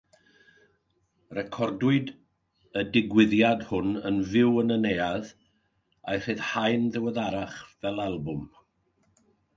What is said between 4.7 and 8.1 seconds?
y neuadd, a'i ryddhau'n ddiweddarach fel